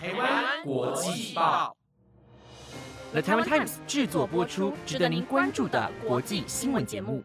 [0.00, 1.76] 台湾国际报
[3.10, 7.20] ，The Taiwan Times 制作播出，值得您关注的国际新闻节目。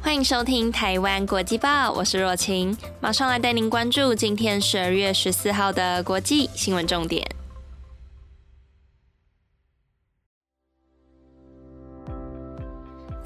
[0.00, 7.22] 欢迎收听台湾国际报，我是若晴，马上来带您关注今天十二月十四号的国际新闻重点。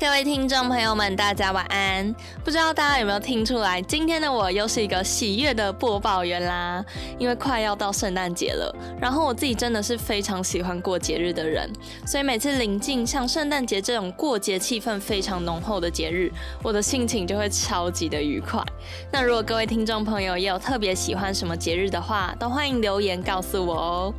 [0.04, 2.14] 各位听众朋友们，大家晚安。
[2.44, 6.84] 不知道大家有没有听出来，今天的我又是一个喜悦的播报员啦。
[7.18, 11.72] 因为快要到圣诞节了，然后我自己真的是非常喜欢过节日的人，
[12.06, 16.30] 所以每次临近像圣诞节这种过节气氛非常浓厚的节日，
[16.62, 18.62] 我的心情就会超级的愉快。
[19.10, 24.14] 那如果各位听众朋友也有特别喜欢什么节日的话，都欢迎留言告诉我哦。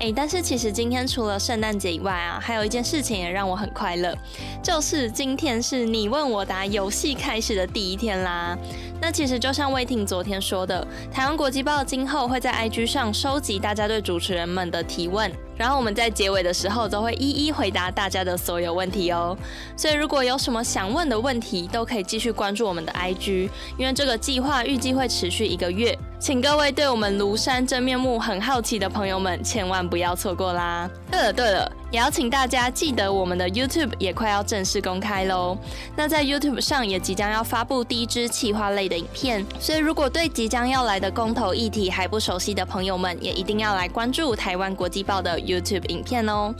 [0.00, 4.16] 哎，但是其实今天除了圣诞节以外啊，还有一件事情也让我很快乐，
[4.62, 8.56] 就是今今天是你问我答游戏开始的第一天啦。
[9.00, 15.28] 那其实就像魏婷昨天说的，台湾国际报今后会在 IG 上收集大家对主持人们的提问。
[15.56, 19.36] 然后我们在结尾的时候都会一一回答大家的所有问题哦。
[19.76, 30.90] 所以如果有什么想问的问题，都可以继续关注我们的 IG，因为这个计划预计会持续一个月，请各位对我们庐山真面目很好奇的朋友们，千万不要错过啦。
[31.10, 35.56] 对了对了，也要请大家记得我们的 YouTube 也快要正式公开喽。
[35.94, 45.40] 那在 YouTube 上也即将要发布第一支企划类的影片，所以如果对即将要来的公投议题还不熟悉的朋友们，也一定要来关注台湾国际报的。
[45.46, 46.54] YouTube 影片哦，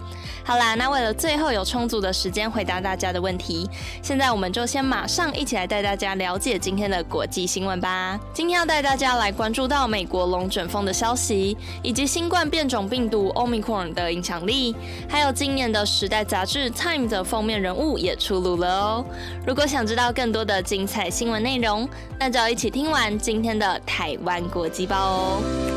[0.45, 3.69] 好啦，那为了最后有充足的时间回答大家的问题，
[4.01, 8.19] 现在我们就先马上一起来带大家了解今天的国际新闻吧。
[8.33, 14.75] 今天要带大家来关注到美国龙卷风的消息，以及新冠变种病毒 Omicron 的影响力，
[15.09, 19.05] 还有今年的时代杂志 Time 的封面人物也出炉了哦。
[19.47, 25.76] 如果想知道更多的精彩新闻内容，那就要一起听完今天的台湾国际报哦。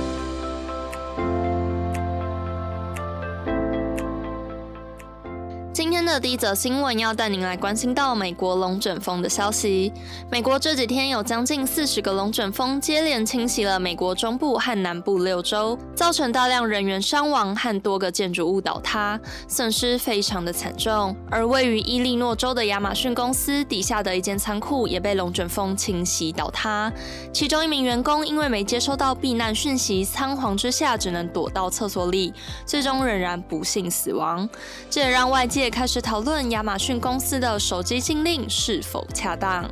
[5.80, 9.93] 今天的第一则新闻要带您来关心到美国龙卷风的消息。
[10.30, 19.17] 美国这几天有将近四十个龙卷风接连侵袭了美国中部和南部六州，造成大量人员伤亡和多个建筑物倒塌，
[19.48, 21.15] 损失非常的惨重。
[21.31, 26.92] 而位于伊利诺州的亚马逊公司底下的一间仓库也被龙卷风侵袭倒塌，
[27.31, 32.33] 其中一名员工因为没接收到避难讯息，仓皇之下只能躲到厕所里，
[32.65, 34.48] 最终仍然不幸死亡。
[34.89, 35.68] 这也让外界。
[35.69, 39.69] 开始讨论亚马逊公司的手机禁令是否恰当。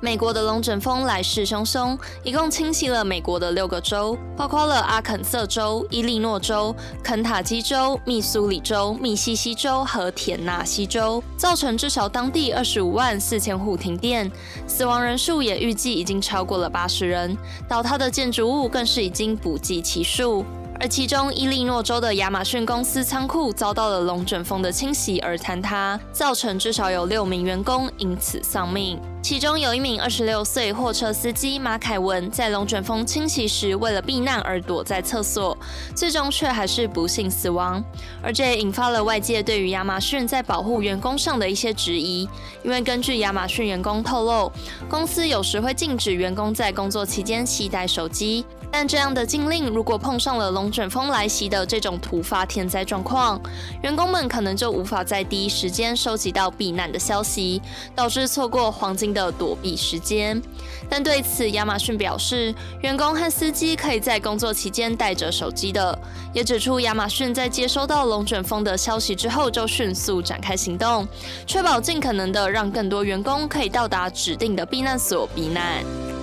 [0.00, 6.72] 美国的龙卷风来势汹汹，一共侵袭了美国的六个州，包括了阿肯色州、伊利诺州、
[7.02, 14.30] 肯塔基州、密苏里州、密西西州和田纳西州，造成至少当地二十五万四千户停电，
[14.68, 17.36] 死亡人数也预计已经超过了八十人，
[17.68, 20.44] 倒塌的建筑物更是已经不计其数。
[20.80, 29.00] 而其中，伊利诺州的亚马逊公司仓库遭到了龙卷风的侵袭而坍塌，造成至少有六名员工因此丧命。
[29.20, 35.58] 其中有一名二十六岁货车司机马凯文，在龙卷风侵袭时为了避难而躲在厕所，
[35.96, 37.82] 最终却还是不幸死亡。
[38.22, 42.28] 而这也引发了外界对于亚马逊在保护员工上的一些质疑，
[42.62, 44.52] 因为根据亚马逊员工透露，
[44.88, 48.46] 公司有时会禁止员工在工作期间携带手机。
[48.70, 53.40] 但这样的禁令，如果碰上了龙卷风来袭的这种突发天灾状况，
[53.82, 57.60] 员工们可能就无法在第一时间收集到避难的消息，
[57.94, 60.40] 导致错过黄金的躲避时间。
[60.88, 65.98] 但对此，亚马逊表示，员工和司机可以在工作期间带着手机的，
[66.32, 71.06] 也指出亚马逊在接收到龙卷风的消息之后，就迅速展开行动，
[71.46, 76.17] 确保尽可能的让更多员工可以到达指定的避难所避难。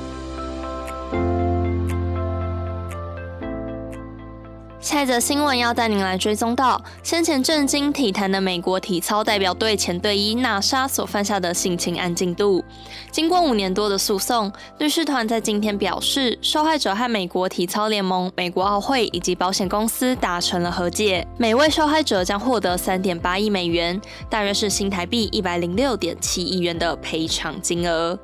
[4.85, 12.63] 下一则新闻要带您来追踪到先前震惊体坛的美国体操代表队前队医娜莎所犯下的性侵案进度。
[13.09, 23.99] 经过五年多的诉讼，律师团在今天表示，受害者和美国体操联盟、美国奥会以及保险公司达成了和解，每位受害者将获得三点八亿美元，
[24.29, 28.15] 大约是新台币一百零六点七亿元的赔偿金额。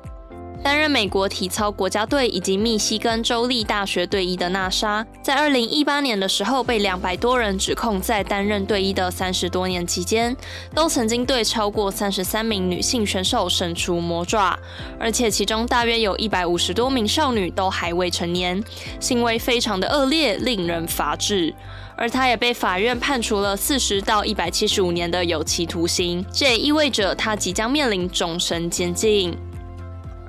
[0.62, 10.36] 担任美国体操国家队以及密西根州立大学队医的娜莎，在二零一八年的时候被两百多人指控，在担任队医的三十多年期间，
[10.72, 14.56] 都曾经对超过三十三名女性选手伸出魔爪，
[15.00, 18.62] 而且其中大约有一百五十多名少女都还未成年，
[19.00, 21.52] 行为非常的恶劣，令人发指。
[21.96, 29.36] 而他也被法院判处了四十到一百七十五年的有期徒刑，这也意味着他即将面临终身监禁。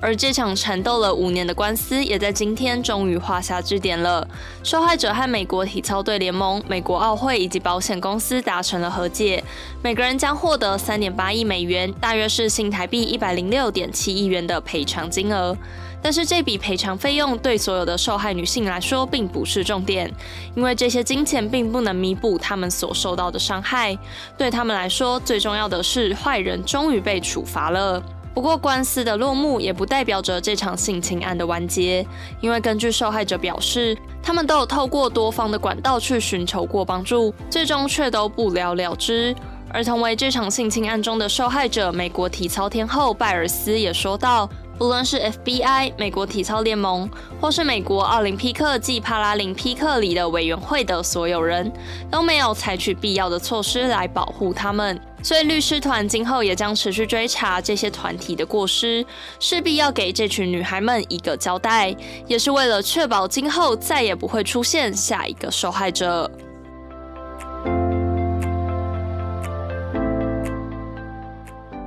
[0.00, 4.26] 而这场缠斗了五年的官司，也在今天终于画下句点了。
[4.62, 9.42] 受害者和美国体操队联盟、美国奥会以及保险公司达成了和解，
[9.82, 15.56] 每个人将获得三点八亿美元，大约是新台币一百零六点七亿元的赔偿金额。
[16.02, 20.12] 但是这笔赔偿费用对所有的受害女性来说并不是重点，
[20.54, 23.96] 因为这些金钱并不能弥补她们所受到的伤害。
[24.36, 28.02] 对他们来说，最重要的是坏人终于被处罚了。
[28.34, 32.04] 不过，官司的落幕也不代表着这场性侵案的完结，
[32.40, 39.34] 因为根据受害者表示，他们都有透过多方的管道去寻求过帮助，最终却都不了了之。
[39.70, 44.50] 而同为这场性侵案中的受害者，美国体操天后拜尔斯也说道。
[44.76, 47.08] 不论是 FBI、美国体操联盟，
[47.40, 51.72] 或是美国奥林匹克暨帕拉林匹克里的委员会的所有人，
[52.10, 55.00] 都没有采取必要的措施来保护他们。
[55.24, 59.04] 所以，律师团今后也将持续追查这些团体的过失，
[59.40, 66.30] 势必要给这群女孩们一个交代，也是为了确保今后再也不会出现下一个受害者。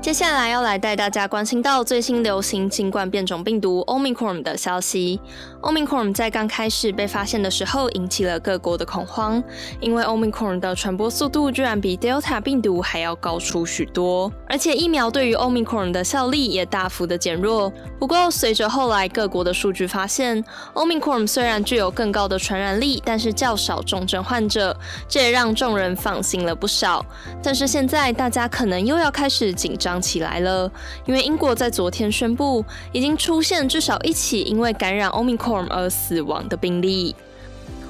[0.02, 5.20] 接下来要来带大家关心到最新流行新冠变种病毒 Omicron 的消息。
[5.68, 9.44] Omicron 在刚开始被发现的时候，引起了各国的恐慌，
[9.82, 17.70] 因为 Omicron 的传播速度居然比 Delta 病毒还要高出许多，而且疫苗对于 Omicron 的效力也大幅的减弱。
[18.00, 20.42] 不过，随着后来各国的数据发现
[20.74, 24.74] ，Omicron 虽然具有更高的传染力，但是较少重症患者，
[25.10, 27.06] 这也让众人放心了不少。
[27.44, 29.98] 但是现在大家可能又要开始紧张。
[30.00, 30.72] 起来了，
[31.08, 37.16] 因为英国在昨天宣布，已经出现至少一起因为感染 Omicron 而死亡的病例。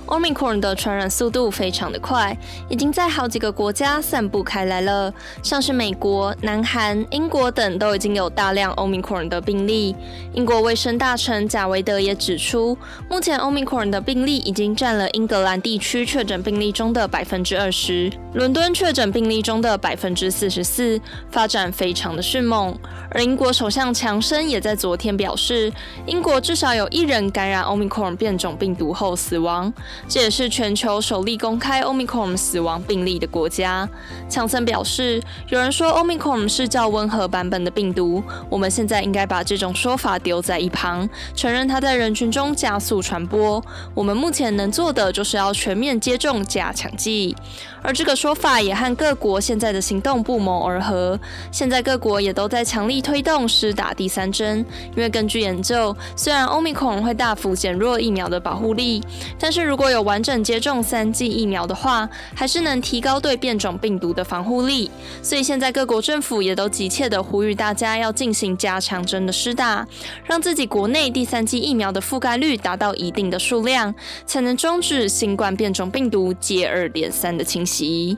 [0.08, 2.36] Omicron 的传染速度非常的快，
[2.70, 5.14] 已经在好几个国家散布开来了，
[5.44, 9.96] 像是美国、南韩、英国等都已经有大量 Omicron 的病例。
[10.34, 12.78] 英国卫生大臣贾维德也指出，
[13.10, 21.00] 目前 Omicron 的病例已经占了英格兰地区确诊病例中的百分之二十，伦敦确诊病例中的百分之四十四，
[21.30, 22.78] 发展非常的迅猛。
[23.12, 25.72] 而英国首相强生也在昨天表示，
[26.06, 29.74] 英国至少有一人感染 Omicron 变种病毒后死亡。
[30.08, 33.88] 这也是全球首例公开 Omicron 死亡病例的国家。
[34.30, 43.64] 强森表示，有人说 Omicron 是较温和版本的病毒，我们现在应该把这种说法丢在一旁，承认它在人群中加速传播。
[43.94, 47.36] 我们目前能做的就是要全面接种加强剂。
[47.82, 51.20] 而这个说法也和各国现在的行动不谋而合。
[51.52, 54.66] 现在各国也都在强力推动施打第三针，
[54.96, 59.04] 因为根据研究，虽然 Omicron 会大幅减弱疫苗的保护力，
[59.40, 64.90] 但是如果有完整接种三剂疫苗的话，还是能提高对变种病毒的防护力。
[65.22, 69.88] 所以现在各国政府也都急切地呼吁大家要进行加强针的施打，
[70.26, 73.94] 让自己国内第三剂疫苗的覆盖率达到一定的数量，
[74.26, 78.18] 才能终止新冠变种病毒接二连三的侵袭。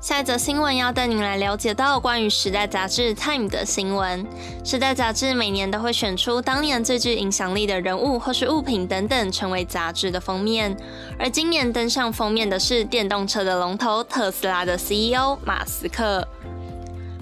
[0.00, 4.26] 下一则新闻要带您来了解到关于《时代》杂志 Time 的新闻。
[4.68, 10.76] 《时代》杂志每年都会选出当年最具影响力的人物或是物品等等，成为杂志的封面。
[11.20, 16.26] 而今年登上封面的是电动车的龙头特斯拉的 CEO 马斯克。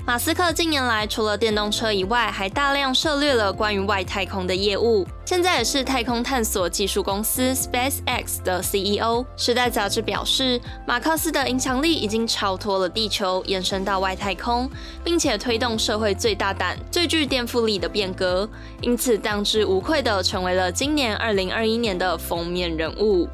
[0.06, 5.06] 马斯克近年来除了电动车以外，还大量涉猎了关于外太空的业务。
[5.24, 9.24] 现在也是太空探索技术公司 SpaceX 的 CEO。
[9.36, 14.68] 时代杂志表示，马克思的影响力已经超脱了地球，延伸到外太空，
[15.04, 18.48] 并且推动社会最大胆、最具颠覆力的变革，
[18.80, 23.28] 因此当之无愧的成为了今年2021年的封面人物。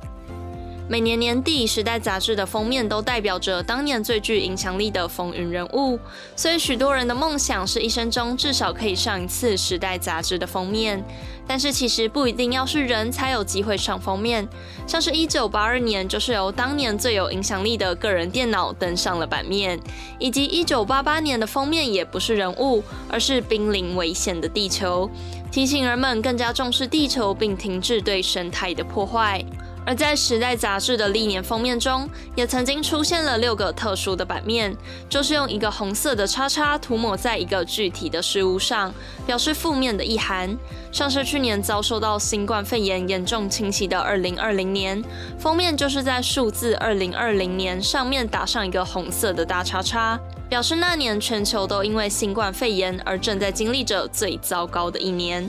[0.89, 5.99] 每年年底，《时代》杂志的封面都代表着当年最具影响力的风云人物，
[6.37, 11.05] 所以许多人的梦想是一生中至少可以上一次《时代》杂志的封面。
[11.49, 14.49] 但是其实不一定要是人才有机会上封面，
[14.87, 19.81] 像是一九八二年就是由当年最有影响力的个人电脑登上了版面，
[20.21, 25.11] 以及一九八八年的封面也不是人物，而是濒临危险的地球，
[25.51, 29.45] 提醒人们更加重视地球，并停止对生态的破坏。
[29.87, 34.77] 而在《时代》杂志的历年封面中，也曾经出现了六个特殊的版面，
[35.09, 38.93] 就是用一个红色的叉叉涂抹在一个具体的事物上，
[39.25, 40.59] 表示负面的意涵。
[40.91, 45.01] 像是去年遭受到新冠肺炎严重侵袭的二零二零年，
[45.39, 55.49] 封面就是在数字二零二零年上面打上一个红色的大叉叉，表示那年全球都因为新冠肺炎而正在经历着最糟糕的一年。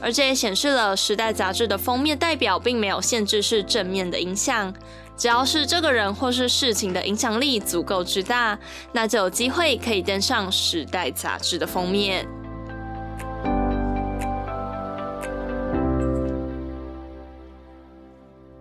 [0.00, 4.72] 而这也显示了《时代》杂志的封面代表并没有限制是正面的影响。
[5.16, 8.58] 只要是这个人或是事情的影响力足够之大，
[8.92, 12.26] 那就有机会可以登上《时代》杂志的封面。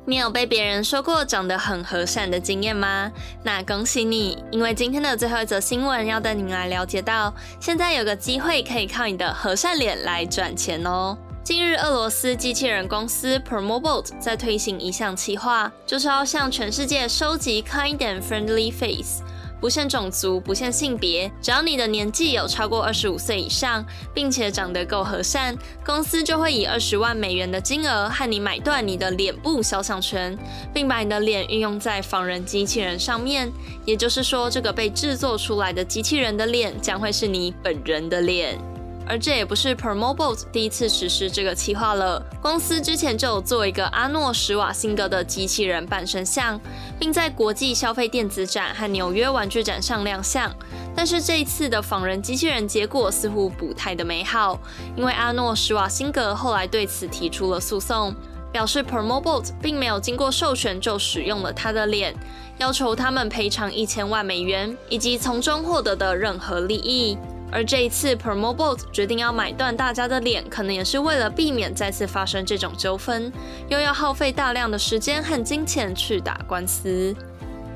[0.07, 3.11] 你有被别人说过长得很和善的经验吗？
[3.43, 11.17] 那恭喜你，因为今天的最后一则新闻要带您来了解到，现在有个机会可以靠你的和善脸来赚钱哦。
[11.45, 19.21] 近日，俄罗斯机器人公司 Promobot 在推行一项企划，就是要向全世界收集 kind and friendly face。
[19.61, 30.35] 不限种族，不限性别，只要你的年纪有超过二十五岁以上，并且长得够和善，公司就会以二十万美元的金额和你买断你的脸部肖像权，
[30.73, 33.51] 并把你的脸运用在仿人机器人上面。
[33.85, 38.57] 也就是说，这个被制作出来的机器人的脸将会是你本人的脸。
[39.07, 42.21] 而这也不是 Permobot 第一次实施这个企划了。
[42.41, 46.59] 公司之前就有做一个阿诺·施瓦辛格的机器人半身像，
[46.99, 50.51] 并在国际消费电子展和纽约玩具展上亮相。
[50.95, 54.59] 但是这一次的仿人机器人结果似乎不太的美好，
[54.95, 58.15] 因为阿诺·施瓦辛格后来对此提出了诉讼，
[58.51, 62.15] 表示 Permobot 并没有经过授权就使用了他的脸，
[62.59, 67.17] 要求他们赔偿一千万美元以及从中获得的任何利益。
[67.55, 73.31] 而这一次 Promobot 决定要买断大家的脸，可能也是为了避免再次发生这种纠纷，
[73.69, 77.15] 又要耗费大量的时间和金钱去打官司。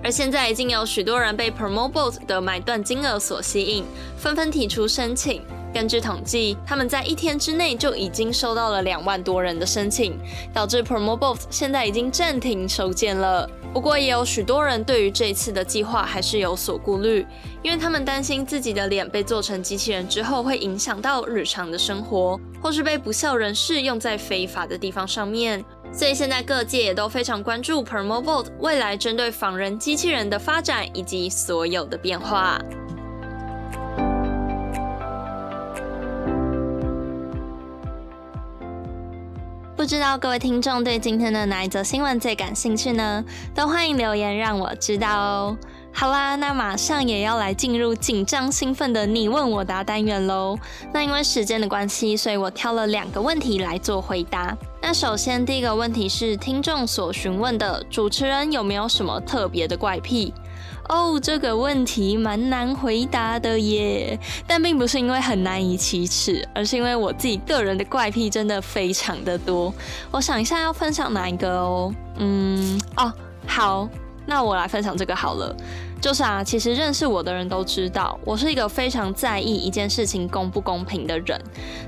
[0.03, 3.85] 而现在已经有许多人被 Promobot 的买断金额所吸引，
[4.17, 5.41] 纷纷提出申请。
[5.73, 10.17] 根据统计，他们在一天之内就已经收到了两万多人的申请，
[10.53, 13.49] 导致 Permobot 现在已经暂停收件了。
[13.71, 17.25] 不过，也有许多人对于这一次的计划还是有所顾虑，
[17.61, 25.63] 因为他们担心自己的脸被做成机器人之后，会影响到日常的生活，或是被不孝人士用在非法的地方上面。
[25.91, 32.59] 所以，现在各界也都非常关注 Permobot 未来针对仿人机器人的发展以及所有的变化。
[39.89, 43.25] 知道各位听众对今天的哪一则新闻最感兴趣呢？
[43.55, 45.57] 都欢迎留言让我知道哦。
[45.91, 50.55] 好啦，那马上也要来进入紧张兴奋的你问我答单元喽。
[50.93, 54.55] 那因为时间的关系，所以我挑了两个问题来做回答。
[54.79, 60.31] 那首先第一个问题是听众所询问的，主持人有没有什么特别的怪癖？
[60.89, 69.71] 哦，这个问题蛮难回答的耶，但并不是因为很难以启齿，而是因为我自己个人的怪癖真的非常的多。
[70.09, 73.13] 我想一下要分享哪一个哦，嗯，哦，
[73.45, 73.87] 好，
[74.25, 75.55] 那我来分享这个好了。
[76.01, 81.39] 就是啊，其实认识我的人都知道，我是一个非常在意一件事情公不公平的人。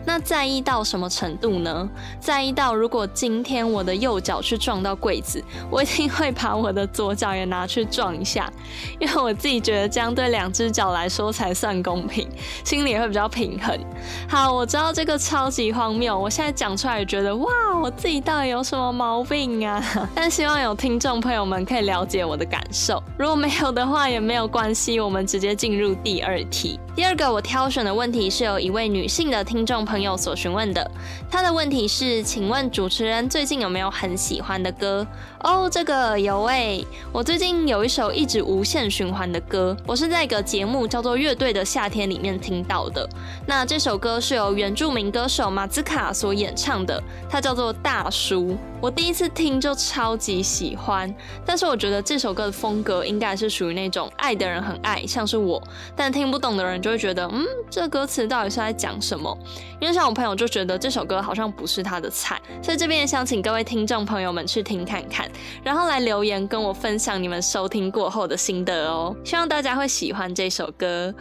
[0.06, 1.90] 那在意到什么程度呢？
[2.20, 8.52] 在意到如果今天我的右脚去撞到柜子，我一定会把我的左脚也拿去撞一下，
[9.00, 12.28] 因为我自己觉得这样对两只脚来说才算公平，
[12.66, 13.80] 心里也会比较平衡。
[14.28, 17.50] 好，我知道这个超级荒谬，我现在讲出来也觉得哇，
[17.82, 19.82] 我自己到底有什么毛病啊？
[20.14, 24.01] 但希望有听众朋友们可以了解我的感受，如果没有的话。
[24.02, 26.80] 那也没有关系，我们直接进入第二题。
[26.96, 30.90] 第二个我挑选的问题是由一位女性的听众朋友所询问的。
[31.30, 35.06] 她的问题是：请问主持人最近有没有很喜欢的歌？
[35.44, 43.08] 哦，这个有诶，我最近有一首一直无限循环的歌，我是在一个节目叫做《乐队的夏天》里面听到的。
[43.48, 48.52] 那这首歌是由原住民歌手马兹卡所演唱的，它叫做《大叔》。
[48.80, 51.14] 我第一次听就超级喜欢，
[51.46, 55.62] 但是我觉得这首歌的风格应该是属于那种爱的人很爱，像是我，
[55.96, 56.82] 但听不懂的人。
[56.82, 59.38] 就会觉得，嗯，这歌词到底是在讲什么？
[59.80, 65.31] 因为像我朋友就觉得这首歌好像不是他的菜，所以这边也想请各位听众朋友们去听看看，
[65.64, 69.16] 然后来留言跟我分享你们收听过后的心得哦。
[69.24, 71.14] 希望大家会喜欢这首歌。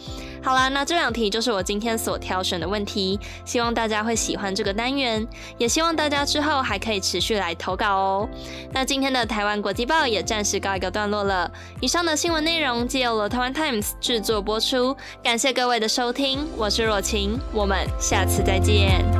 [0.42, 5.26] 好啦，那这两题就是我今天所挑选的问题，希望大家会喜欢这个单元，
[5.58, 8.28] 也希望大家之后还可以持续来投稿哦。
[8.72, 11.50] 那今天的台湾国际报也暂时告一个段落了。
[11.80, 19.19] 以上的新闻内容借由了台湾 Times 制作播出，感谢各位的收听，我是若晴，我们下次再见。